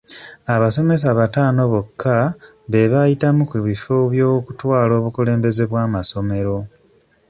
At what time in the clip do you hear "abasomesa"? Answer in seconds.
0.55-1.07